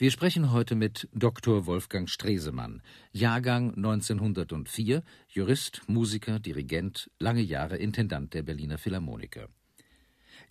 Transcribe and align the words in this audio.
Wir 0.00 0.10
sprechen 0.10 0.50
heute 0.50 0.76
mit 0.76 1.10
Dr. 1.12 1.66
Wolfgang 1.66 2.08
Stresemann, 2.08 2.80
Jahrgang 3.12 3.74
1904, 3.74 5.02
Jurist, 5.28 5.82
Musiker, 5.88 6.38
Dirigent, 6.38 7.10
lange 7.18 7.42
Jahre 7.42 7.76
Intendant 7.76 8.32
der 8.32 8.42
Berliner 8.42 8.78
Philharmoniker. 8.78 9.50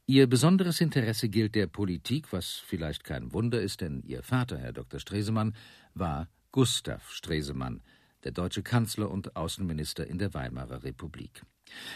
Ihr 0.05 0.27
besonderes 0.27 0.81
Interesse 0.81 1.29
gilt 1.29 1.55
der 1.55 1.65
Politik, 1.65 2.31
was 2.31 2.61
vielleicht 2.63 3.03
kein 3.03 3.33
Wunder 3.33 3.59
ist, 3.59 3.81
denn 3.81 4.03
Ihr 4.03 4.21
Vater, 4.21 4.59
Herr 4.59 4.71
Dr. 4.71 4.99
Stresemann, 4.99 5.55
war 5.95 6.29
Gustav 6.51 7.09
Stresemann, 7.09 7.81
der 8.25 8.33
deutsche 8.33 8.61
Kanzler 8.61 9.09
und 9.09 9.35
Außenminister 9.35 10.05
in 10.05 10.19
der 10.19 10.35
Weimarer 10.35 10.83
Republik. 10.83 11.41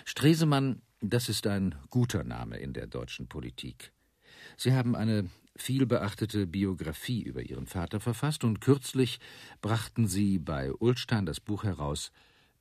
Stresemann, 0.06 0.82
das 1.02 1.30
ist 1.30 1.46
ein 1.46 1.76
guter 1.92 2.24
Name 2.24 2.58
in 2.58 2.74
der 2.74 2.88
deutschen 2.88 3.28
Politik. 3.28 3.94
Sie 4.58 4.74
haben 4.74 4.96
eine 4.96 5.30
vielbeachtete 5.56 6.48
Biografie 6.48 7.22
über 7.22 7.42
Ihren 7.42 7.68
Vater 7.68 8.00
verfasst 8.00 8.44
und 8.44 8.62
kürzlich 8.62 9.20
brachten 9.62 10.08
Sie 10.08 10.40
bei 10.40 10.72
Ulstein 10.74 11.26
das 11.26 11.40
Buch 11.40 11.64
heraus 11.64 12.12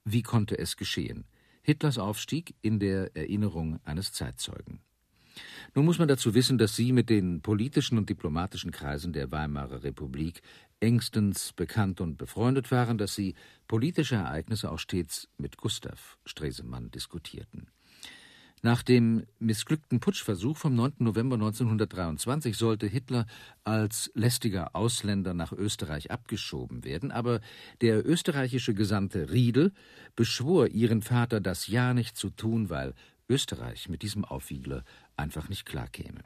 Wie 0.05 0.23
konnte 0.23 0.59
es 0.59 0.77
geschehen? 0.77 1.25
Hitlers 1.63 1.99
Aufstieg 1.99 2.55
in 2.61 2.81
der 2.81 3.17
Erinnerung 3.17 3.79
eines 3.85 4.13
Zeitzeugen. 4.13 4.81
Nun 5.75 5.85
muss 5.85 5.99
man 5.99 6.09
dazu 6.09 6.35
wissen, 6.35 6.59
dass 6.59 6.77
Sie 6.77 6.93
mit 6.93 7.09
den 7.09 7.41
politischen 7.41 7.97
und 7.97 8.11
diplomatischen 8.11 8.71
Kreisen 8.71 9.13
der 9.13 9.31
Weimarer 9.31 9.83
Republik 9.83 10.43
engstens 10.81 11.53
bekannt 11.53 12.01
und 12.01 12.19
befreundet 12.19 12.71
waren, 12.71 12.99
dass 12.99 13.15
Sie 13.15 13.35
politische 13.69 14.17
Ereignisse 14.17 14.71
auch 14.71 14.79
stets 14.79 15.29
mit 15.39 15.57
Gustav 15.57 16.19
Stresemann 16.27 16.91
diskutierten. 16.91 17.69
Nach 18.65 18.85
dem 18.85 19.27
missglückten 19.41 19.99
Putschversuch 19.99 20.57
vom 20.57 20.77
9. 20.77 20.93
November 20.99 21.35
1923 21.35 22.57
sollte 22.57 22.87
Hitler 22.87 23.27
als 23.65 24.13
lästiger 24.15 24.77
Ausländer 24.77 25.35
nach 25.35 25.51
Österreich 25.51 26.13
abgeschoben 26.13 26.85
werden, 26.85 27.11
aber 27.11 27.41
der 27.81 28.07
österreichische 28.07 28.73
Gesandte 28.73 29.33
Riedel 29.33 29.73
beschwor 30.15 30.69
ihren 30.69 31.03
Vater, 31.03 31.41
das 31.41 31.67
ja 31.67 31.93
nicht 31.93 32.17
zu 32.17 32.31
tun, 32.31 32.71
weil 32.71 32.95
Österreich 33.29 33.89
mit 33.89 34.03
diesem 34.03 34.25
Aufwiegler 34.25 34.85
einfach 35.17 35.49
nicht 35.49 35.67
klarkäme. 35.67 36.23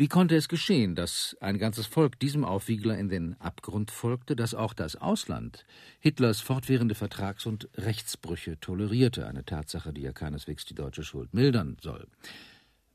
Wie 0.00 0.06
konnte 0.06 0.36
es 0.36 0.46
geschehen, 0.46 0.94
dass 0.94 1.36
ein 1.40 1.58
ganzes 1.58 1.86
Volk 1.86 2.20
diesem 2.20 2.44
Aufwiegler 2.44 2.96
in 2.96 3.08
den 3.08 3.34
Abgrund 3.40 3.90
folgte, 3.90 4.36
dass 4.36 4.54
auch 4.54 4.72
das 4.72 4.94
Ausland 4.94 5.64
Hitlers 5.98 6.40
fortwährende 6.40 6.94
Vertrags- 6.94 7.46
und 7.46 7.68
Rechtsbrüche 7.74 8.60
tolerierte, 8.60 9.26
eine 9.26 9.44
Tatsache, 9.44 9.92
die 9.92 10.02
ja 10.02 10.12
keineswegs 10.12 10.64
die 10.64 10.76
deutsche 10.76 11.02
Schuld 11.02 11.34
mildern 11.34 11.78
soll. 11.82 12.06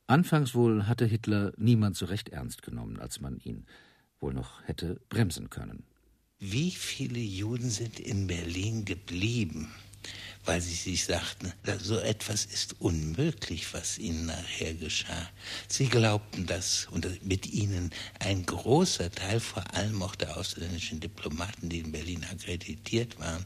Anfangs 0.07 0.55
wohl 0.55 0.87
hatte 0.87 1.05
Hitler 1.05 1.51
niemand 1.57 1.97
so 1.97 2.05
recht 2.05 2.29
ernst 2.29 2.61
genommen, 2.61 2.97
als 2.97 3.19
man 3.19 3.37
ihn 3.39 3.65
wohl 4.21 4.33
noch 4.33 4.65
hätte 4.65 5.01
bremsen 5.09 5.49
können. 5.49 5.83
Wie 6.39 6.71
viele 6.71 7.19
Juden 7.19 7.69
sind 7.69 7.99
in 7.99 8.27
Berlin 8.27 8.85
geblieben? 8.85 9.67
Weil 10.45 10.59
sie 10.61 10.75
sich 10.75 11.05
sagten, 11.05 11.53
so 11.79 11.97
etwas 11.99 12.45
ist 12.45 12.75
unmöglich, 12.79 13.73
was 13.73 13.97
ihnen 13.97 14.25
nachher 14.25 14.73
geschah. 14.73 15.29
Sie 15.67 15.87
glaubten 15.87 16.45
das 16.45 16.87
und 16.91 17.25
mit 17.25 17.47
ihnen 17.47 17.91
ein 18.19 18.45
großer 18.45 19.09
Teil, 19.09 19.39
vor 19.39 19.63
allem 19.73 20.01
auch 20.01 20.15
der 20.15 20.35
ausländischen 20.35 20.99
Diplomaten, 20.99 21.69
die 21.69 21.79
in 21.79 21.91
Berlin 21.91 22.25
akkreditiert 22.29 23.19
waren, 23.19 23.45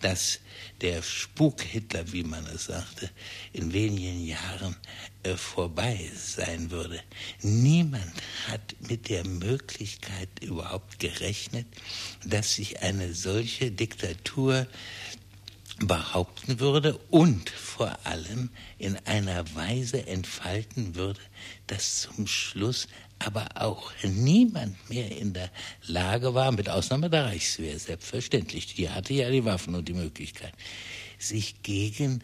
dass 0.00 0.38
der 0.80 1.02
Spuk 1.02 1.62
Hitler, 1.62 2.12
wie 2.12 2.22
man 2.22 2.46
es 2.46 2.66
sagte, 2.66 3.10
in 3.52 3.72
wenigen 3.72 4.24
Jahren 4.24 4.76
äh, 5.24 5.36
vorbei 5.36 6.10
sein 6.14 6.70
würde. 6.70 7.00
Niemand 7.42 8.12
hat 8.46 8.76
mit 8.88 9.08
der 9.08 9.26
Möglichkeit 9.26 10.28
überhaupt 10.40 11.00
gerechnet, 11.00 11.66
dass 12.24 12.54
sich 12.54 12.80
eine 12.82 13.12
solche 13.14 13.72
Diktatur 13.72 14.68
behaupten 15.80 16.58
würde 16.58 16.96
und 17.10 17.50
vor 17.50 17.96
allem 18.04 18.50
in 18.78 18.96
einer 19.06 19.54
Weise 19.54 20.06
entfalten 20.06 20.96
würde, 20.96 21.20
dass 21.66 22.02
zum 22.02 22.26
Schluss 22.26 22.88
aber 23.20 23.48
auch 23.54 23.92
niemand 24.02 24.90
mehr 24.90 25.16
in 25.16 25.32
der 25.32 25.50
Lage 25.86 26.34
war, 26.34 26.52
mit 26.52 26.68
Ausnahme 26.68 27.10
der 27.10 27.26
Reichswehr 27.26 27.78
selbstverständlich, 27.78 28.74
die 28.74 28.90
hatte 28.90 29.14
ja 29.14 29.30
die 29.30 29.44
Waffen 29.44 29.74
und 29.74 29.88
die 29.88 29.94
Möglichkeit, 29.94 30.52
sich 31.18 31.62
gegen 31.62 32.22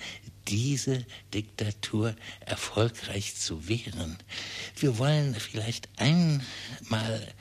diese 0.49 1.05
Diktatur 1.33 2.15
erfolgreich 2.41 3.35
zu 3.37 3.69
wehren. 3.69 4.19
Wir 4.77 4.99
wollen 4.99 5.35
vielleicht 5.35 5.89
einmal 5.97 7.33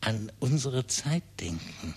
an 0.00 0.32
unsere 0.40 0.86
Zeit 0.86 1.22
denken 1.40 1.94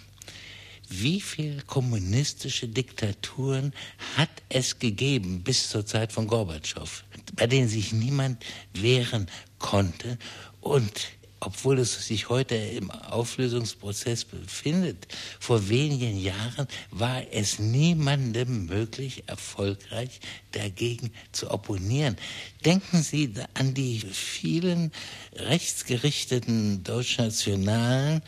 wie 0.89 1.21
viele 1.21 1.61
kommunistische 1.61 2.67
Diktaturen 2.67 3.73
hat 4.17 4.29
es 4.49 4.79
gegeben 4.79 5.43
bis 5.43 5.69
zur 5.69 5.85
Zeit 5.85 6.11
von 6.11 6.27
Gorbatschow, 6.27 7.03
bei 7.35 7.47
denen 7.47 7.69
sich 7.69 7.93
niemand 7.93 8.43
wehren 8.73 9.27
konnte 9.59 10.17
und 10.61 11.09
obwohl 11.41 11.79
es 11.79 12.05
sich 12.05 12.29
heute 12.29 12.55
im 12.55 12.91
Auflösungsprozess 12.91 14.25
befindet, 14.25 15.07
vor 15.39 15.69
wenigen 15.69 16.19
Jahren 16.19 16.67
war 16.91 17.23
es 17.31 17.59
niemandem 17.59 18.65
möglich, 18.65 19.23
erfolgreich 19.27 20.19
dagegen 20.51 21.11
zu 21.31 21.49
opponieren. 21.49 22.17
Denken 22.65 23.01
Sie 23.01 23.33
an 23.53 23.73
die 23.73 23.99
vielen 23.99 24.91
rechtsgerichteten 25.33 26.83
Deutschnationalen, 26.83 28.21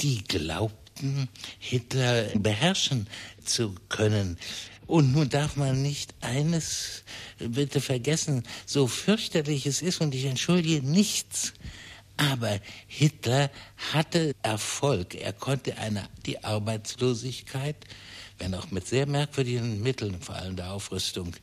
die 0.00 0.24
glaubten, 0.24 0.87
glaubten, 0.98 1.28
Hitler 1.58 2.24
beherrschen 2.34 3.06
zu 3.44 3.74
können. 3.88 4.38
Und 4.86 5.12
nun 5.12 5.28
darf 5.28 5.56
man 5.56 5.82
nicht 5.82 6.14
eines 6.20 7.04
bitte 7.38 7.80
vergessen, 7.80 8.44
so 8.64 8.86
fürchterlich 8.86 9.66
es 9.66 9.82
ist, 9.82 10.00
und 10.00 10.14
ich 10.14 10.24
entschuldige 10.24 10.86
nichts, 10.86 11.52
aber 12.16 12.58
Hitler 12.86 13.50
hatte 13.92 14.34
Erfolg. 14.42 15.14
Er 15.14 15.32
konnte 15.32 15.76
eine, 15.78 16.08
die 16.26 16.42
Arbeitslosigkeit, 16.42 17.76
wenn 18.38 18.54
auch 18.54 18.70
mit 18.70 18.86
sehr 18.86 19.06
merkwürdigen 19.06 19.82
Mitteln, 19.82 20.20
vor 20.20 20.36
allem 20.36 20.56
der 20.56 20.72
Aufrüstung, 20.72 21.34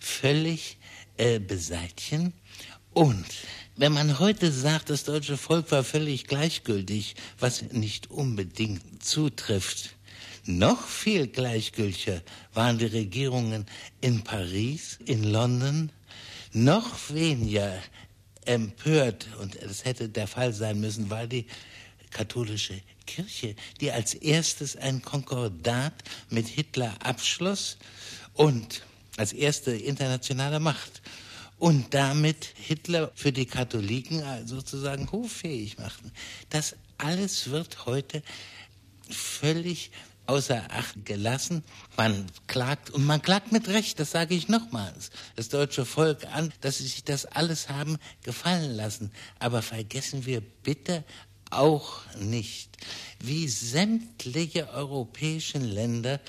völlig 0.00 0.78
äh, 1.18 1.38
beseitigen. 1.38 2.32
Und 2.94 3.26
wenn 3.76 3.92
man 3.92 4.18
heute 4.20 4.52
sagt, 4.52 4.90
das 4.90 5.04
deutsche 5.04 5.36
Volk 5.36 5.70
war 5.70 5.82
völlig 5.82 6.26
gleichgültig, 6.26 7.16
was 7.38 7.62
nicht 7.72 8.10
unbedingt 8.10 9.02
zutrifft, 9.04 9.96
noch 10.46 10.86
viel 10.86 11.26
gleichgültiger 11.26 12.20
waren 12.52 12.78
die 12.78 12.86
Regierungen 12.86 13.66
in 14.00 14.22
Paris, 14.22 14.98
in 15.04 15.24
London, 15.24 15.90
noch 16.52 17.10
weniger 17.10 17.82
empört, 18.44 19.26
und 19.40 19.56
das 19.62 19.84
hätte 19.84 20.08
der 20.08 20.26
Fall 20.26 20.52
sein 20.52 20.80
müssen, 20.80 21.10
war 21.10 21.26
die 21.26 21.46
katholische 22.10 22.80
Kirche, 23.06 23.56
die 23.80 23.90
als 23.90 24.14
erstes 24.14 24.76
ein 24.76 25.02
Konkordat 25.02 25.94
mit 26.30 26.46
Hitler 26.46 26.94
abschloss 27.02 27.78
und 28.34 28.82
als 29.16 29.32
erste 29.32 29.72
internationale 29.72 30.60
Macht 30.60 31.02
und 31.64 31.94
damit 31.94 32.44
Hitler 32.56 33.10
für 33.14 33.32
die 33.32 33.46
Katholiken 33.46 34.22
sozusagen 34.46 35.10
hoffähig 35.10 35.78
machten. 35.78 36.12
Das 36.50 36.76
alles 36.98 37.48
wird 37.48 37.86
heute 37.86 38.22
völlig 39.08 39.90
außer 40.26 40.62
Acht 40.70 41.06
gelassen. 41.06 41.64
Man 41.96 42.26
klagt, 42.48 42.90
und 42.90 43.06
man 43.06 43.22
klagt 43.22 43.50
mit 43.50 43.66
Recht, 43.68 43.98
das 43.98 44.10
sage 44.10 44.34
ich 44.34 44.48
nochmals, 44.48 45.08
das 45.36 45.48
deutsche 45.48 45.86
Volk 45.86 46.26
an, 46.26 46.52
dass 46.60 46.76
sie 46.76 46.84
sich 46.84 47.02
das 47.02 47.24
alles 47.24 47.70
haben 47.70 47.96
gefallen 48.22 48.76
lassen. 48.76 49.10
Aber 49.38 49.62
vergessen 49.62 50.26
wir 50.26 50.42
bitte 50.42 51.02
auch 51.48 52.02
nicht, 52.20 52.76
wie 53.20 53.48
sämtliche 53.48 54.68
europäischen 54.68 55.64
Länder 55.64 56.20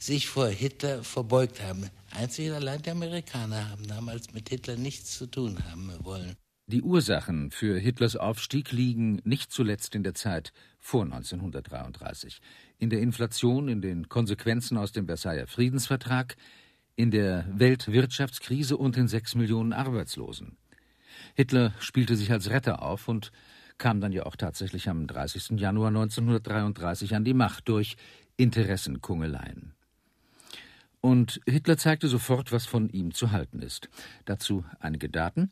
sich 0.00 0.26
vor 0.26 0.48
Hitler 0.48 1.04
verbeugt 1.04 1.60
haben. 1.60 1.90
Einzig 2.10 2.52
allein 2.52 2.82
die 2.82 2.90
Amerikaner 2.90 3.70
haben 3.70 3.86
damals 3.86 4.32
mit 4.32 4.48
Hitler 4.48 4.76
nichts 4.76 5.16
zu 5.16 5.26
tun 5.26 5.58
haben 5.70 5.92
wollen. 6.02 6.36
Die 6.66 6.82
Ursachen 6.82 7.50
für 7.50 7.78
Hitlers 7.78 8.14
Aufstieg 8.14 8.70
liegen 8.70 9.20
nicht 9.24 9.50
zuletzt 9.50 9.94
in 9.96 10.04
der 10.04 10.14
Zeit 10.14 10.52
vor 10.78 11.02
1933, 11.02 12.40
in 12.78 12.90
der 12.90 13.00
Inflation, 13.00 13.68
in 13.68 13.80
den 13.80 14.08
Konsequenzen 14.08 14.78
aus 14.78 14.92
dem 14.92 15.06
Versailler 15.06 15.48
Friedensvertrag, 15.48 16.36
in 16.94 17.10
der 17.10 17.44
Weltwirtschaftskrise 17.50 18.76
und 18.76 18.96
in 18.96 19.08
sechs 19.08 19.34
Millionen 19.34 19.72
Arbeitslosen. 19.72 20.58
Hitler 21.34 21.74
spielte 21.80 22.14
sich 22.14 22.30
als 22.30 22.50
Retter 22.50 22.82
auf 22.82 23.08
und 23.08 23.32
kam 23.78 24.00
dann 24.00 24.12
ja 24.12 24.26
auch 24.26 24.36
tatsächlich 24.36 24.88
am 24.88 25.06
30. 25.06 25.58
Januar 25.58 25.88
1933 25.88 27.14
an 27.14 27.24
die 27.24 27.34
Macht 27.34 27.68
durch 27.68 27.96
Interessenkungeleien. 28.36 29.74
Und 31.00 31.40
Hitler 31.46 31.78
zeigte 31.78 32.08
sofort, 32.08 32.52
was 32.52 32.66
von 32.66 32.90
ihm 32.90 33.14
zu 33.14 33.30
halten 33.30 33.62
ist. 33.62 33.88
Dazu 34.26 34.64
einige 34.78 35.08
Daten. 35.08 35.50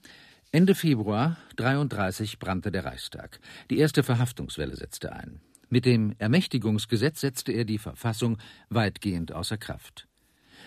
Ende 0.51 0.75
Februar 0.75 1.37
33 1.57 2.39
brannte 2.39 2.71
der 2.71 2.85
Reichstag. 2.85 3.41
Die 3.71 3.79
erste 3.79 4.03
Verhaftungswelle 4.03 4.77
setzte 4.77 5.13
ein. 5.13 5.41
Mit 5.71 5.85
dem 5.85 6.15
Ermächtigungsgesetz 6.19 7.21
setzte 7.21 7.53
er 7.53 7.65
die 7.65 7.79
Verfassung 7.79 8.39
weitgehend 8.71 9.33
außer 9.33 9.59
Kraft. 9.59 10.09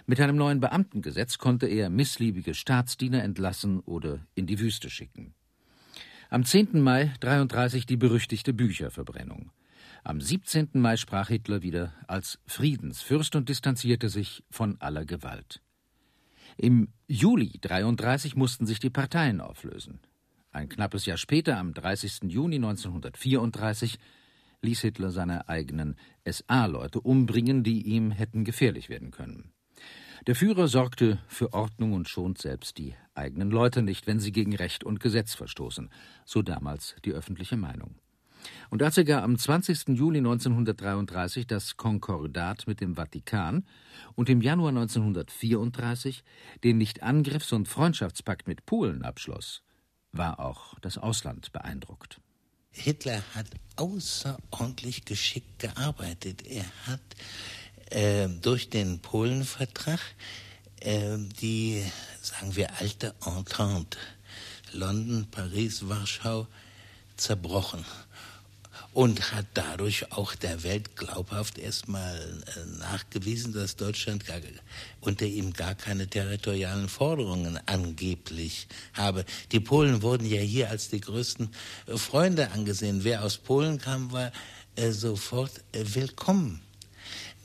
Mit 0.06 0.20
einem 0.20 0.36
neuen 0.36 0.60
Beamtengesetz 0.60 1.38
konnte 1.38 1.68
er 1.68 1.90
missliebige 1.90 2.54
Staatsdiener 2.54 3.24
entlassen 3.24 3.80
oder 3.80 4.20
in 4.36 4.46
die 4.48 4.60
Wüste 4.60 4.90
schicken. 4.90 5.34
Am 6.30 6.46
10. 6.46 6.82
Mai 6.82 7.14
33 7.20 7.86
die 7.86 7.98
berüchtigte 7.98 8.54
Bücherverbrennung. 8.54 9.52
Am 10.04 10.20
17. 10.20 10.70
Mai 10.74 10.98
sprach 10.98 11.28
Hitler 11.28 11.62
wieder 11.62 11.94
als 12.08 12.40
Friedensfürst 12.48 13.36
und 13.36 13.50
distanzierte 13.50 14.10
sich 14.10 14.44
von 14.50 14.82
aller 14.82 15.06
Gewalt. 15.06 15.62
Im 16.58 16.90
Juli 17.08 17.60
33 17.62 18.36
mussten 18.36 18.66
sich 18.66 18.80
die 18.80 18.90
Parteien 18.90 19.42
auflösen. 19.42 20.00
Ein 20.52 20.70
knappes 20.70 21.06
Jahr 21.06 21.18
später, 21.18 21.58
am 21.58 21.76
30. 21.76 22.24
Juni 22.24 22.56
1934, 22.56 24.00
ließ 24.64 24.82
Hitler 24.82 25.12
seine 25.12 25.48
eigenen 25.48 25.96
SA-Leute 26.28 27.00
umbringen, 27.00 27.64
die 27.64 27.84
ihm 27.84 28.10
hätten 28.10 28.44
gefährlich 28.44 28.90
werden 28.90 29.12
können. 29.12 29.54
Der 30.28 30.36
Führer 30.36 30.68
sorgte 30.68 31.20
für 31.28 31.54
Ordnung 31.54 31.94
und 31.94 32.10
schont 32.10 32.40
selbst 32.40 32.80
die 32.80 32.96
eigenen 33.14 33.52
Leute 33.52 33.82
nicht, 33.84 34.08
wenn 34.08 34.20
sie 34.20 34.32
gegen 34.32 34.56
Recht 34.56 34.84
und 34.84 35.00
Gesetz 35.00 35.36
verstoßen, 35.36 35.90
so 36.26 36.42
damals 36.42 36.96
die 37.06 37.12
öffentliche 37.12 37.58
Meinung. 37.58 38.01
Und 38.70 38.82
als 38.84 38.98
er 38.98 39.24
am 39.24 39.38
20. 39.38 39.90
Juli 39.90 40.20
1933 40.20 41.48
das 41.48 41.78
Konkordat 41.78 42.68
mit 42.68 42.82
dem 42.82 42.96
Vatikan 42.96 43.66
und 44.16 44.30
im 44.30 44.42
Januar 44.42 44.70
1934 44.70 46.24
den 46.64 46.78
Nichtangriffs- 46.78 47.54
und 47.54 47.68
Freundschaftspakt 47.68 48.48
mit 48.48 48.66
Polen 48.66 49.04
abschloss, 49.04 49.64
war 50.12 50.40
auch 50.40 50.80
das 50.80 50.98
Ausland 50.98 51.52
beeindruckt. 51.52 52.20
Hitler 52.72 53.22
hat 53.36 53.48
außerordentlich 53.76 55.04
geschickt 55.06 55.60
gearbeitet. 55.60 56.46
Er 56.48 56.66
hat 56.88 57.02
äh, 57.90 58.30
durch 58.42 58.70
den 58.70 59.00
Polenvertrag 59.00 60.00
äh, 60.80 61.18
die, 61.42 61.84
sagen 62.22 62.56
wir, 62.56 62.80
alte 62.80 63.14
Entente, 63.26 63.98
London, 64.72 65.28
Paris, 65.30 65.88
Warschau, 65.90 66.48
zerbrochen 67.18 67.86
und 68.94 69.32
hat 69.34 69.46
dadurch 69.54 70.12
auch 70.12 70.36
der 70.36 70.64
Welt 70.64 70.96
glaubhaft 70.96 71.58
erstmal 71.58 72.18
äh, 72.20 72.80
nachgewiesen, 72.80 73.54
dass 73.54 73.76
Deutschland 73.76 74.26
gar, 74.26 74.40
unter 75.00 75.26
ihm 75.26 75.54
gar 75.54 75.76
keine 75.76 76.08
territorialen 76.08 76.90
Forderungen 76.90 77.60
angeblich 77.68 78.68
habe. 78.94 79.26
Die 79.52 79.60
Polen 79.60 80.02
wurden 80.02 80.26
ja 80.26 80.42
hier 80.42 80.70
als 80.70 80.90
die 80.90 81.02
größten 81.02 81.50
äh, 81.88 81.98
Freunde 81.98 82.52
angesehen. 82.52 83.04
Wer 83.04 83.24
aus 83.24 83.38
Polen 83.38 83.80
kam, 83.80 84.12
war 84.12 84.32
äh, 84.76 84.92
sofort 84.92 85.52
willkommen. 85.74 86.62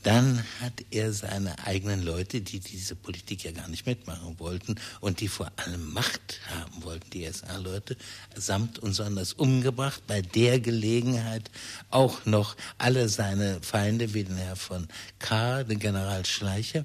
Dann 0.07 0.45
hat 0.61 0.85
er 0.93 1.13
seine 1.13 1.59
eigenen 1.67 2.01
Leute, 2.01 2.41
die 2.41 2.61
diese 2.61 2.95
Politik 2.95 3.43
ja 3.43 3.51
gar 3.51 3.67
nicht 3.67 3.87
mitmachen 3.87 4.39
wollten 4.39 4.77
und 5.01 5.19
die 5.19 5.27
vor 5.27 5.51
allem 5.57 5.93
Macht 5.93 6.39
haben 6.49 6.85
wollten, 6.85 7.11
die 7.11 7.27
SA-Leute, 7.27 7.97
samt 8.37 8.79
und 8.79 8.93
sonders 8.93 9.33
umgebracht. 9.33 10.05
Bei 10.07 10.23
der 10.23 10.61
Gelegenheit 10.61 11.51
auch 11.91 12.25
noch 12.25 12.57
alle 12.79 13.09
seine 13.09 13.61
Feinde, 13.63 14.15
wie 14.15 14.23
den 14.23 14.37
Herr 14.37 14.55
von 14.55 14.87
K., 15.19 15.65
den 15.65 15.81
General 15.81 16.25
Schleicher. 16.25 16.85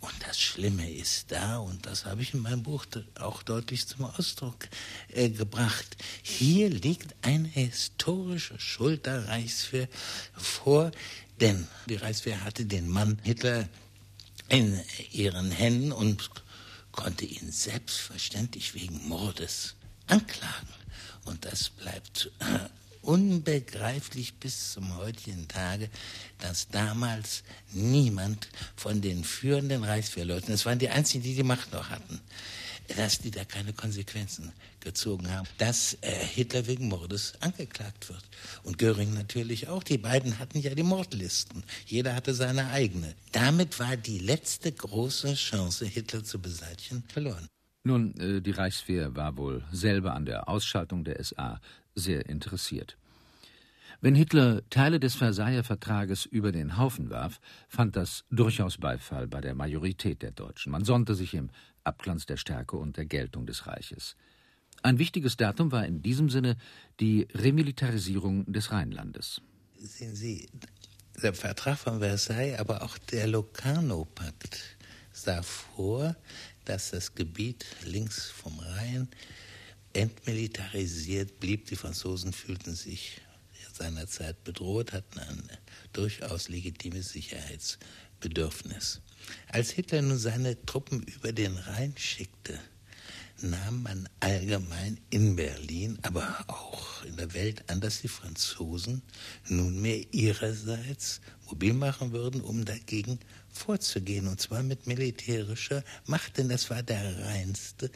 Und 0.00 0.14
das 0.26 0.38
Schlimme 0.40 0.90
ist 0.90 1.32
da, 1.32 1.58
und 1.58 1.86
das 1.86 2.04
habe 2.04 2.22
ich 2.22 2.34
in 2.34 2.40
meinem 2.40 2.62
Buch 2.62 2.86
auch 3.18 3.42
deutlich 3.42 3.86
zum 3.86 4.04
Ausdruck 4.04 4.68
äh, 5.08 5.30
gebracht. 5.30 5.96
Hier 6.22 6.68
liegt 6.68 7.14
eine 7.22 7.48
historische 7.48 8.58
Schuld 8.60 9.06
der 9.06 9.26
Reichswehr 9.28 9.88
vor, 10.34 10.92
denn 11.40 11.66
die 11.88 11.96
Reichswehr 11.96 12.44
hatte 12.44 12.66
den 12.66 12.88
Mann 12.88 13.18
Hitler 13.22 13.68
in 14.48 14.80
ihren 15.12 15.50
Händen 15.50 15.92
und 15.92 16.30
konnte 16.92 17.24
ihn 17.24 17.50
selbstverständlich 17.50 18.74
wegen 18.74 19.08
Mordes 19.08 19.74
anklagen. 20.06 20.68
Und 21.24 21.44
das 21.44 21.70
bleibt 21.70 22.30
äh, 22.38 22.68
unbegreiflich 23.06 24.34
bis 24.34 24.72
zum 24.72 24.96
heutigen 24.96 25.46
Tage, 25.48 25.88
dass 26.38 26.68
damals 26.68 27.44
niemand 27.72 28.48
von 28.74 29.00
den 29.00 29.24
führenden 29.24 29.84
Reichswehrleuten, 29.84 30.52
es 30.52 30.66
waren 30.66 30.78
die 30.78 30.88
einzigen, 30.88 31.22
die 31.22 31.34
die 31.34 31.42
Macht 31.42 31.72
noch 31.72 31.90
hatten, 31.90 32.20
dass 32.96 33.18
die 33.20 33.30
da 33.30 33.44
keine 33.44 33.72
Konsequenzen 33.72 34.52
gezogen 34.80 35.30
haben, 35.30 35.46
dass 35.58 35.98
äh, 36.00 36.12
Hitler 36.12 36.66
wegen 36.66 36.88
Mordes 36.88 37.34
angeklagt 37.40 38.08
wird. 38.08 38.22
Und 38.62 38.78
Göring 38.78 39.14
natürlich 39.14 39.68
auch. 39.68 39.82
Die 39.82 39.98
beiden 39.98 40.38
hatten 40.38 40.60
ja 40.60 40.74
die 40.74 40.84
Mordlisten. 40.84 41.64
Jeder 41.86 42.14
hatte 42.14 42.34
seine 42.34 42.70
eigene. 42.70 43.14
Damit 43.32 43.78
war 43.80 43.96
die 43.96 44.18
letzte 44.18 44.70
große 44.70 45.34
Chance, 45.34 45.86
Hitler 45.86 46.22
zu 46.22 46.40
beseitigen, 46.40 47.02
verloren. 47.08 47.48
Nun, 47.82 48.18
äh, 48.18 48.40
die 48.40 48.50
Reichswehr 48.50 49.14
war 49.14 49.36
wohl 49.36 49.62
selber 49.72 50.14
an 50.14 50.24
der 50.26 50.48
Ausschaltung 50.48 51.04
der 51.04 51.22
SA 51.22 51.60
sehr 51.96 52.26
interessiert. 52.26 52.96
Wenn 54.00 54.14
Hitler 54.14 54.62
Teile 54.70 55.00
des 55.00 55.14
Versailler 55.14 55.64
Vertrages 55.64 56.26
über 56.26 56.52
den 56.52 56.76
Haufen 56.76 57.10
warf, 57.10 57.40
fand 57.68 57.96
das 57.96 58.24
durchaus 58.30 58.78
Beifall 58.78 59.26
bei 59.26 59.40
der 59.40 59.54
Majorität 59.54 60.22
der 60.22 60.32
Deutschen. 60.32 60.70
Man 60.70 60.84
sonnte 60.84 61.14
sich 61.14 61.34
im 61.34 61.50
Abglanz 61.82 62.26
der 62.26 62.36
Stärke 62.36 62.76
und 62.76 62.98
der 62.98 63.06
Geltung 63.06 63.46
des 63.46 63.66
Reiches. 63.66 64.16
Ein 64.82 64.98
wichtiges 64.98 65.36
Datum 65.36 65.72
war 65.72 65.86
in 65.86 66.02
diesem 66.02 66.28
Sinne 66.28 66.56
die 67.00 67.26
Remilitarisierung 67.34 68.52
des 68.52 68.70
Rheinlandes. 68.70 69.40
Sehen 69.78 70.14
Sie, 70.14 70.48
der 71.22 71.32
Vertrag 71.32 71.78
von 71.78 72.00
Versailles, 72.00 72.58
aber 72.58 72.82
auch 72.82 72.98
der 72.98 73.26
Locarno-Pakt 73.26 74.76
sah 75.12 75.42
vor, 75.42 76.14
dass 76.66 76.90
das 76.90 77.14
Gebiet 77.14 77.64
links 77.84 78.28
vom 78.30 78.58
Rhein 78.58 79.08
entmilitarisiert 79.96 81.40
blieb. 81.40 81.66
Die 81.66 81.76
Franzosen 81.76 82.32
fühlten 82.32 82.74
sich 82.74 83.20
seinerzeit 83.72 84.42
bedroht, 84.44 84.92
hatten 84.92 85.18
ein 85.18 85.42
durchaus 85.92 86.48
legitimes 86.48 87.10
Sicherheitsbedürfnis. 87.10 89.00
Als 89.48 89.70
Hitler 89.70 90.02
nun 90.02 90.18
seine 90.18 90.64
Truppen 90.64 91.02
über 91.02 91.32
den 91.32 91.56
Rhein 91.56 91.94
schickte, 91.96 92.58
nahm 93.42 93.82
man 93.82 94.08
allgemein 94.20 94.98
in 95.10 95.36
Berlin, 95.36 95.98
aber 96.02 96.44
auch 96.48 97.04
in 97.04 97.16
der 97.16 97.34
Welt 97.34 97.68
an, 97.68 97.80
dass 97.80 98.00
die 98.00 98.08
Franzosen 98.08 99.02
nunmehr 99.48 100.06
ihrerseits 100.12 101.20
mobil 101.46 101.74
machen 101.74 102.12
würden, 102.12 102.40
um 102.40 102.64
dagegen 102.64 103.18
vorzugehen, 103.50 104.26
und 104.26 104.40
zwar 104.40 104.62
mit 104.62 104.86
militärischer 104.86 105.84
Macht, 106.06 106.38
denn 106.38 106.48
das 106.48 106.70
war 106.70 106.82
der 106.82 107.26
reinste 107.26 107.90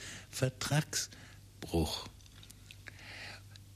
Vertragsbruch. 1.61 2.07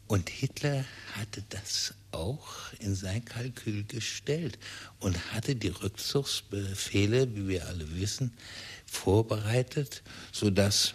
Und 0.06 0.28
Hitler 0.28 0.84
hatte 1.14 1.42
das 1.48 1.94
auch 2.12 2.46
in 2.78 2.94
sein 2.94 3.24
Kalkül 3.24 3.84
gestellt 3.84 4.58
und 5.00 5.32
hatte 5.32 5.56
die 5.56 5.68
Rückzugsbefehle, 5.68 7.34
wie 7.34 7.48
wir 7.48 7.66
alle 7.66 7.96
wissen, 7.96 8.32
vorbereitet, 8.86 10.02
sodass 10.30 10.94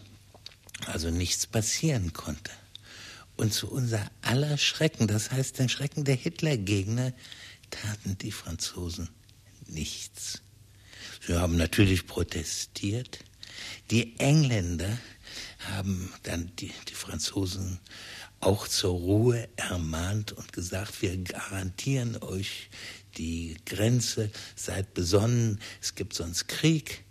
also 0.85 1.09
nichts 1.09 1.47
passieren 1.47 2.13
konnte. 2.13 2.51
Und 3.35 3.53
zu 3.53 3.69
unser 3.69 4.09
aller 4.21 4.57
Schrecken, 4.57 5.07
das 5.07 5.31
heißt 5.31 5.59
den 5.59 5.69
Schrecken 5.69 6.03
der 6.03 6.15
Hitlergegner, 6.15 7.13
taten 7.71 8.17
die 8.17 8.31
Franzosen 8.31 9.09
nichts. 9.67 10.41
Sie 11.25 11.33
haben 11.33 11.57
natürlich 11.57 12.05
protestiert. 12.05 13.19
Die 13.91 14.19
Engländer 14.19 14.97
haben 15.71 16.11
dann 16.23 16.51
die, 16.57 16.71
die 16.87 16.93
Franzosen 16.93 17.79
auch 18.39 18.67
zur 18.67 18.91
Ruhe 18.91 19.49
ermahnt 19.55 20.31
und 20.31 20.53
gesagt, 20.53 21.01
wir 21.01 21.17
garantieren 21.17 22.17
euch 22.21 22.69
die 23.17 23.57
Grenze, 23.65 24.31
seid 24.55 24.93
besonnen, 24.93 25.59
es 25.81 25.95
gibt 25.95 26.13
sonst 26.13 26.47
Krieg. 26.47 27.03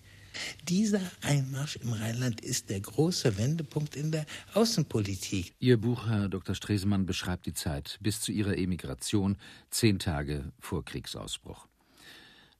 Dieser 0.68 1.00
Einmarsch 1.22 1.76
im 1.76 1.92
Rheinland 1.92 2.40
ist 2.40 2.70
der 2.70 2.80
große 2.80 3.37
Wendepunkt 3.38 3.96
in 3.96 4.12
der 4.12 4.25
Außenpolitik. 4.54 5.52
Ihr 5.58 5.78
Buch, 5.78 6.06
Herr 6.06 6.28
Dr. 6.28 6.54
Stresemann, 6.54 7.06
beschreibt 7.06 7.46
die 7.46 7.54
Zeit 7.54 7.98
bis 8.00 8.20
zu 8.20 8.30
Ihrer 8.30 8.56
Emigration, 8.56 9.37
zehn 9.70 9.98
Tage 9.98 10.52
vor 10.60 10.84
Kriegsausbruch. 10.84 11.66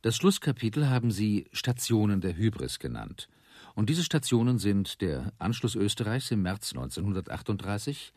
Das 0.03 0.17
Schlusskapitel 0.17 0.89
haben 0.89 1.11
Sie 1.11 1.47
Stationen 1.53 2.21
der 2.21 2.37
Hybris 2.37 2.79
genannt. 2.79 3.29
Und 3.79 3.89
diese 3.89 4.03
Stationen 4.03 4.59
sind 4.59 5.01
der 5.03 5.33
Anschluss 5.39 5.77
Österreichs 5.77 6.33
im 6.33 6.43
März 6.43 6.73
1938, 6.73 8.13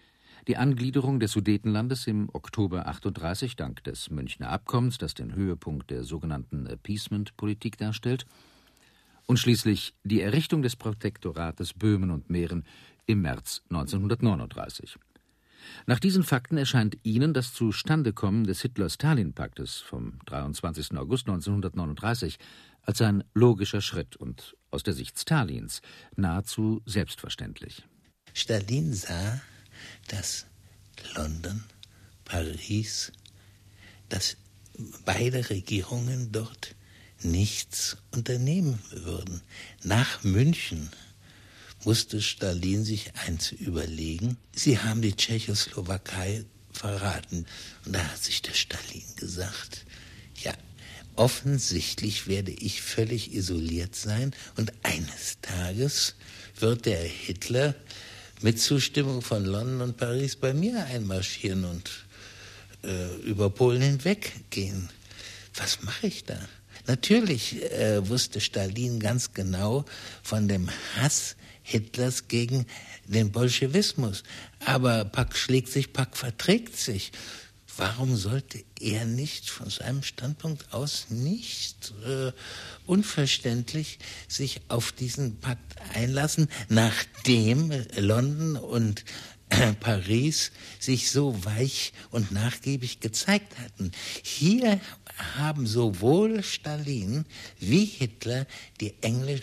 die 0.47 0.57
Angliederung 0.57 1.19
des 1.19 1.33
Sudetenlandes 1.33 2.07
im 2.07 2.29
Oktober 2.33 2.87
38 2.87 3.57
dank 3.57 3.83
des 3.83 4.09
Münchner 4.09 4.49
Abkommens, 4.49 4.97
das 4.97 5.13
den 5.13 5.35
Höhepunkt 5.35 5.91
der 5.91 6.03
sogenannten 6.03 6.65
Appeasement-Politik 6.65 7.77
darstellt, 7.77 8.25
und 9.27 9.37
schließlich 9.37 9.93
die 10.03 10.21
Errichtung 10.21 10.63
des 10.63 10.75
Protektorates 10.75 11.75
Böhmen 11.75 12.09
und 12.09 12.31
Mähren 12.31 12.65
im 13.05 13.21
März 13.21 13.61
1939. 13.69 14.97
Nach 15.85 15.99
diesen 15.99 16.23
Fakten 16.23 16.57
erscheint 16.57 16.97
Ihnen 17.03 17.35
das 17.35 17.53
Zustandekommen 17.53 18.45
des 18.45 18.63
Hitler-Stalin-Paktes 18.63 19.77
vom 19.77 20.17
23. 20.25 20.97
August 20.97 21.29
1939 21.29 22.39
als 22.81 22.99
ein 23.03 23.23
logischer 23.35 23.81
Schritt 23.81 24.15
und 24.15 24.55
aus 24.71 24.83
der 24.83 24.93
Sicht 24.93 25.19
Stalins 25.19 25.81
nahezu 26.15 26.81
selbstverständlich. 26.85 27.83
Stalin 28.33 28.93
sah, 28.93 29.41
dass 30.07 30.45
London, 31.15 31.63
Paris, 32.25 33.11
dass 34.09 34.37
beide 35.05 35.49
Regierungen 35.49 36.31
dort 36.31 36.75
nichts 37.21 37.97
unternehmen 38.11 38.79
würden. 38.91 39.41
Nach 39.83 40.23
München 40.23 40.89
musste 41.83 42.21
Stalin 42.21 42.83
sich 42.83 43.15
eins 43.15 43.51
überlegen. 43.51 44.37
Sie 44.53 44.79
haben 44.79 45.01
die 45.01 45.15
Tschechoslowakei 45.15 46.45
verraten. 46.71 47.45
Und 47.85 47.95
da 47.95 48.03
hat 48.03 48.23
sich 48.23 48.41
der 48.41 48.53
Stalin 48.53 49.15
gesagt, 49.15 49.85
offensichtlich 51.15 52.27
werde 52.27 52.51
ich 52.51 52.81
völlig 52.81 53.33
isoliert 53.33 53.95
sein 53.95 54.33
und 54.57 54.73
eines 54.83 55.37
Tages 55.41 56.15
wird 56.59 56.85
der 56.85 57.01
Hitler 57.01 57.75
mit 58.41 58.59
Zustimmung 58.59 59.21
von 59.21 59.45
London 59.45 59.81
und 59.81 59.97
Paris 59.97 60.35
bei 60.35 60.53
mir 60.53 60.85
einmarschieren 60.85 61.65
und 61.65 61.89
äh, 62.83 63.15
über 63.23 63.49
Polen 63.49 63.81
hinweggehen. 63.81 64.89
Was 65.55 65.83
mache 65.83 66.07
ich 66.07 66.23
da? 66.23 66.39
Natürlich 66.87 67.61
äh, 67.71 68.07
wusste 68.07 68.41
Stalin 68.41 68.99
ganz 68.99 69.33
genau 69.33 69.85
von 70.23 70.47
dem 70.47 70.69
Hass 70.95 71.35
Hitlers 71.63 72.27
gegen 72.27 72.65
den 73.05 73.31
Bolschewismus. 73.31 74.23
Aber 74.65 75.05
Pack 75.05 75.35
schlägt 75.35 75.69
sich, 75.69 75.93
Pack 75.93 76.17
verträgt 76.17 76.77
sich. 76.77 77.11
Warum 77.77 78.15
sollte 78.15 78.63
er 78.79 79.05
nicht 79.05 79.49
von 79.49 79.69
seinem 79.69 80.03
Standpunkt 80.03 80.73
aus 80.73 81.07
nicht 81.09 81.93
äh, 82.05 82.31
unverständlich 82.85 83.99
sich 84.27 84.61
auf 84.67 84.91
diesen 84.91 85.39
Pakt 85.39 85.75
einlassen, 85.93 86.47
nachdem 86.69 87.71
London 87.95 88.55
und 88.57 89.05
Paris 89.79 90.51
sich 90.79 91.11
so 91.11 91.43
weich 91.43 91.93
und 92.09 92.31
nachgiebig 92.31 92.99
gezeigt 92.99 93.57
hatten. 93.59 93.91
Hier 94.23 94.79
haben 95.35 95.67
sowohl 95.67 96.41
Stalin 96.43 97.25
wie 97.59 97.85
Hitler 97.85 98.47
die 98.79 98.95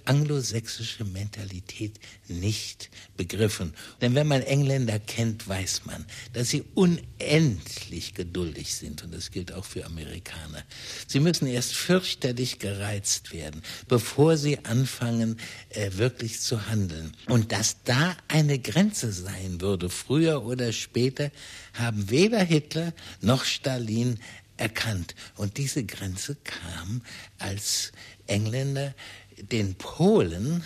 anglosächsische 0.05 1.05
Mentalität 1.05 2.01
nicht 2.29 2.91
begriffen. 3.17 3.75
Denn 4.01 4.15
wenn 4.15 4.27
man 4.27 4.43
Engländer 4.43 4.99
kennt, 4.99 5.49
weiß 5.49 5.83
man, 5.87 6.05
dass 6.33 6.51
sie 6.51 6.65
unendlich 6.75 8.15
geduldig 8.15 8.75
sind 8.75 9.03
und 9.03 9.15
das 9.15 9.31
gilt 9.31 9.53
auch 9.53 9.65
für 9.65 9.85
Amerikaner. 9.85 10.63
Sie 11.07 11.21
müssen 11.21 11.47
erst 11.47 11.75
fürchterlich 11.75 12.59
gereizt 12.59 13.33
werden, 13.33 13.63
bevor 13.89 14.37
sie 14.37 14.65
anfangen, 14.65 15.39
äh, 15.71 15.91
wirklich 15.95 16.41
zu 16.41 16.67
handeln. 16.69 17.17
Und 17.27 17.53
dass 17.53 17.83
da 17.85 18.17
eine 18.29 18.59
Grenze 18.59 19.13
sein 19.13 19.61
würde, 19.61 19.91
früher 19.91 20.45
oder 20.45 20.73
später, 20.73 21.31
haben 21.75 22.11
weder 22.11 22.43
Hitler 22.43 22.93
noch 23.21 23.45
Stalin 23.45 24.19
erkannt. 24.57 25.15
Und 25.37 25.57
diese 25.57 25.85
Grenze 25.85 26.37
kam, 26.45 27.03
als 27.39 27.93
Engländer 28.27 28.95
den 29.41 29.75
Polen 29.77 30.63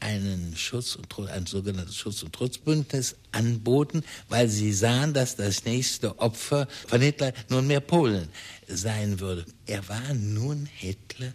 einen 0.00 0.56
Schutz 0.56 0.96
und 0.96 1.12
ein 1.28 1.46
sogenanntes 1.46 1.96
Schutz- 1.96 2.22
und 2.22 2.32
Trutzbündnis 2.32 3.16
anboten, 3.32 4.02
weil 4.28 4.48
sie 4.48 4.72
sahen, 4.72 5.14
dass 5.14 5.36
das 5.36 5.64
nächste 5.64 6.18
Opfer 6.18 6.68
von 6.86 7.00
Hitler 7.00 7.32
nunmehr 7.48 7.80
Polen 7.80 8.28
sein 8.66 9.20
würde. 9.20 9.44
Er 9.66 9.88
war 9.88 10.14
nun 10.14 10.66
Hitler 10.66 11.32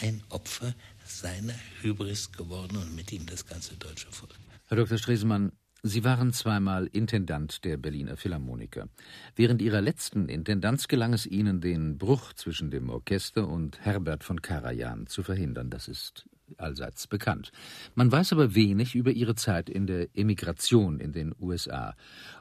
ein 0.00 0.22
Opfer 0.28 0.74
seiner 1.04 1.54
Hybris 1.82 2.32
geworden 2.32 2.76
und 2.76 2.94
mit 2.94 3.12
ihm 3.12 3.26
das 3.26 3.46
ganze 3.46 3.74
deutsche 3.76 4.10
Volk. 4.10 4.34
Herr 4.66 4.76
Dr. 4.76 4.98
Stresemann, 4.98 5.52
Sie 5.82 6.02
waren 6.02 6.32
zweimal 6.32 6.88
Intendant 6.88 7.64
der 7.64 7.76
Berliner 7.76 8.16
Philharmoniker. 8.16 8.88
Während 9.36 9.62
Ihrer 9.62 9.80
letzten 9.80 10.28
Intendanz 10.28 10.88
gelang 10.88 11.12
es 11.12 11.26
Ihnen, 11.26 11.60
den 11.60 11.96
Bruch 11.96 12.32
zwischen 12.32 12.72
dem 12.72 12.90
Orchester 12.90 13.46
und 13.46 13.78
Herbert 13.84 14.24
von 14.24 14.42
Karajan 14.42 15.06
zu 15.06 15.22
verhindern. 15.22 15.70
Das 15.70 15.86
ist 15.86 16.26
allseits 16.56 17.06
bekannt. 17.06 17.52
Man 17.94 18.10
weiß 18.10 18.32
aber 18.32 18.54
wenig 18.54 18.94
über 18.94 19.10
Ihre 19.10 19.34
Zeit 19.34 19.68
in 19.68 19.86
der 19.86 20.08
Emigration 20.14 21.00
in 21.00 21.12
den 21.12 21.34
USA. 21.40 21.94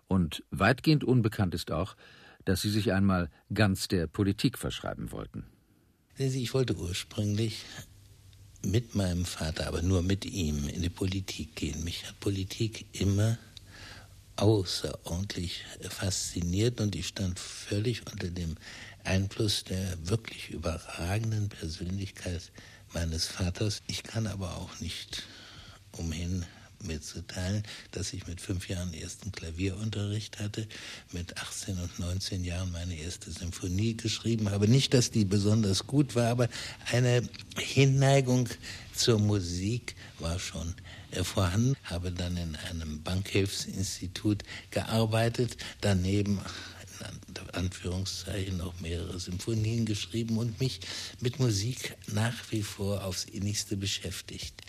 Und 0.07 0.43
weitgehend 0.51 1.03
unbekannt 1.03 1.53
ist 1.53 1.71
auch, 1.71 1.95
dass 2.45 2.61
Sie 2.61 2.69
sich 2.69 2.93
einmal 2.93 3.29
ganz 3.53 3.87
der 3.87 4.07
Politik 4.07 4.57
verschreiben 4.57 5.11
wollten. 5.11 5.45
Ich 6.17 6.53
wollte 6.53 6.77
ursprünglich 6.77 7.65
mit 8.63 8.95
meinem 8.95 9.25
Vater, 9.25 9.67
aber 9.67 9.81
nur 9.81 10.01
mit 10.01 10.25
ihm 10.25 10.67
in 10.69 10.81
die 10.81 10.89
Politik 10.89 11.55
gehen. 11.55 11.83
Mich 11.83 12.07
hat 12.07 12.19
Politik 12.19 12.85
immer 12.93 13.37
außerordentlich 14.37 15.63
fasziniert 15.89 16.81
und 16.81 16.95
ich 16.95 17.07
stand 17.07 17.39
völlig 17.39 18.03
unter 18.11 18.29
dem 18.29 18.55
Einfluss 19.03 19.63
der 19.63 20.07
wirklich 20.07 20.49
überragenden 20.49 21.49
Persönlichkeit 21.49 22.51
meines 22.93 23.27
Vaters. 23.27 23.81
Ich 23.87 24.03
kann 24.03 24.27
aber 24.27 24.57
auch 24.57 24.79
nicht 24.79 25.23
umhin 25.91 26.45
mitzuteilen, 26.85 27.63
dass 27.91 28.13
ich 28.13 28.27
mit 28.27 28.41
fünf 28.41 28.69
Jahren 28.69 28.93
ersten 28.93 29.31
Klavierunterricht 29.31 30.39
hatte, 30.39 30.67
mit 31.11 31.37
18 31.37 31.79
und 31.79 31.99
19 31.99 32.43
Jahren 32.43 32.71
meine 32.71 32.95
erste 32.95 33.31
Symphonie 33.31 33.97
geschrieben 33.97 34.51
habe. 34.51 34.67
Nicht, 34.67 34.93
dass 34.93 35.11
die 35.11 35.25
besonders 35.25 35.87
gut 35.87 36.15
war, 36.15 36.29
aber 36.29 36.49
eine 36.91 37.27
Hinneigung 37.57 38.49
zur 38.93 39.19
Musik 39.19 39.95
war 40.19 40.39
schon 40.39 40.73
vorhanden. 41.23 41.75
Habe 41.83 42.11
dann 42.11 42.37
in 42.37 42.55
einem 42.55 43.01
Bankhilfsinstitut 43.03 44.43
gearbeitet, 44.71 45.57
daneben 45.81 46.39
Anführungszeichen 47.53 48.57
noch 48.57 48.79
mehrere 48.79 49.19
Symphonien 49.19 49.85
geschrieben 49.85 50.37
und 50.37 50.59
mich 50.59 50.81
mit 51.19 51.39
Musik 51.39 51.95
nach 52.07 52.51
wie 52.51 52.63
vor 52.63 53.03
aufs 53.03 53.25
innigste 53.25 53.77
beschäftigt. 53.77 54.61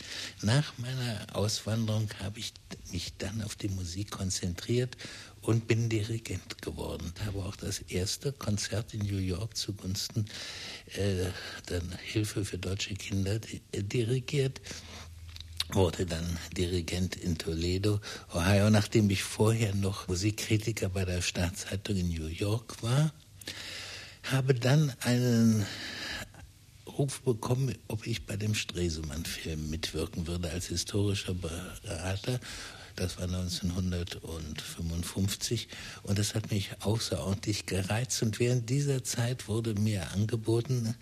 Nach 0.43 0.77
meiner 0.79 1.27
Auswanderung 1.35 2.09
habe 2.23 2.39
ich 2.39 2.53
mich 2.93 3.17
dann 3.19 3.43
auf 3.43 3.57
die 3.57 3.69
Musik 3.69 4.11
konzentriert 4.11 4.97
und 5.43 5.69
bin 5.69 5.89
Dirigent 5.89 6.61
geworden. 6.63 7.13
Habe 7.25 7.45
auch 7.45 7.57
das 7.57 7.79
erste 7.81 8.33
Konzert 8.33 8.95
in 8.95 9.01
New 9.07 9.19
York 9.19 9.57
zugunsten 9.57 10.27
äh, 10.95 11.31
der 11.69 11.83
Hilfe 12.03 12.45
für 12.45 12.59
deutsche 12.59 12.95
Kinder 12.95 13.39
dirigiert 13.73 14.61
wurde 15.73 16.07
dann 16.07 16.39
Dirigent 16.57 17.17
in 17.17 17.37
Toledo, 17.39 18.01
Ohio, 18.33 18.71
nachdem 18.71 19.11
ich 19.11 19.23
vorher 19.23 19.75
noch 19.75 20.09
Musikkritiker 20.09 20.89
bei 20.89 21.05
der 21.05 21.21
Staatszeitung 21.23 21.97
in 21.97 22.09
New 22.09 22.29
York 22.29 22.83
war, 22.83 23.13
habe 24.25 24.55
dann 24.55 24.93
einen 25.01 25.67
Ruf 26.87 27.21
bekommen, 27.23 27.75
ob 27.89 28.07
ich 28.07 28.27
bei 28.27 28.37
dem 28.37 28.55
Stresemann-Film 28.55 29.69
mitwirken 29.69 30.27
würde 30.27 30.51
als 30.51 30.67
historischer 30.69 31.35
Berater. 31.35 32.41
Das 32.95 33.19
war 33.19 33.25
1955 33.25 35.69
und 36.05 36.19
das 36.19 36.35
hat 36.35 36.51
mich 36.51 36.71
außerordentlich 36.81 37.67
gereizt. 37.67 38.23
Und 38.23 38.41
während 38.41 38.71
dieser 38.71 39.05
Zeit 39.05 39.49
wurde 39.49 39.75
mir 39.75 40.11
angeboten, 40.13 40.95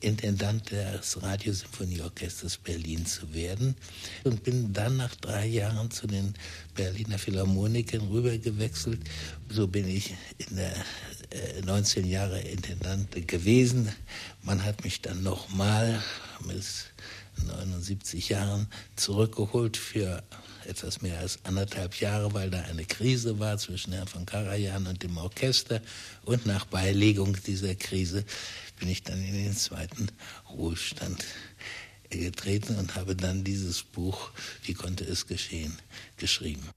Intendant 0.00 0.70
des 0.70 1.22
Radiosymphonieorchesters 1.22 2.56
Berlin 2.58 3.04
zu 3.04 3.32
werden 3.34 3.76
und 4.24 4.42
bin 4.42 4.72
dann 4.72 4.96
nach 4.96 5.14
drei 5.16 5.46
Jahren 5.46 5.90
zu 5.90 6.06
den 6.06 6.34
Berliner 6.74 7.18
Philharmonikern 7.18 8.08
rübergewechselt. 8.08 9.00
So 9.50 9.66
bin 9.68 9.88
ich 9.88 10.14
in 10.38 10.56
der 10.56 10.74
äh, 11.30 11.60
19 11.62 12.06
Jahre 12.06 12.40
Intendant 12.40 13.28
gewesen. 13.28 13.92
Man 14.42 14.64
hat 14.64 14.84
mich 14.84 15.02
dann 15.02 15.22
nochmal 15.22 16.02
mit 16.46 16.64
79 17.46 18.30
Jahren 18.30 18.68
zurückgeholt 18.96 19.76
für 19.76 20.22
etwas 20.66 21.02
mehr 21.02 21.18
als 21.18 21.38
anderthalb 21.44 21.94
Jahre, 21.96 22.32
weil 22.34 22.50
da 22.50 22.60
eine 22.62 22.84
Krise 22.84 23.38
war 23.38 23.58
zwischen 23.58 23.92
Herrn 23.92 24.06
von 24.06 24.26
Karajan 24.26 24.86
und 24.86 25.02
dem 25.02 25.16
Orchester. 25.16 25.80
Und 26.24 26.46
nach 26.46 26.64
Beilegung 26.66 27.36
dieser 27.46 27.74
Krise 27.74 28.24
bin 28.80 28.88
ich 28.88 29.02
dann 29.04 29.22
in 29.22 29.34
den 29.34 29.56
zweiten 29.56 30.08
Ruhestand 30.50 31.24
getreten 32.08 32.76
und 32.76 32.96
habe 32.96 33.14
dann 33.14 33.44
dieses 33.44 33.82
Buch 33.82 34.32
Wie 34.64 34.74
konnte 34.74 35.04
es 35.04 35.26
geschehen 35.26 35.78
geschrieben. 36.16 36.68